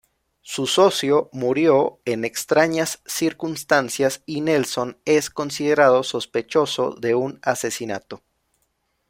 Su 0.41 0.65
socio 0.65 1.29
murió 1.31 1.99
en 2.05 2.25
extrañas 2.25 3.03
circunstancias 3.05 4.23
y 4.25 4.41
Nelson 4.41 4.97
es 5.05 5.29
considerado 5.29 6.01
sospechoso 6.01 6.95
de 6.99 7.13
un 7.13 7.37
asesinato. 7.43 8.23